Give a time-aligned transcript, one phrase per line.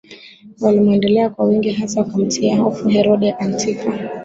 [0.61, 3.99] walimuendea kwa wingi hata wakamtia hofu Herode Antipa